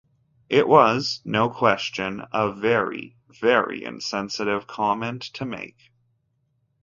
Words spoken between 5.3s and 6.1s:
to make.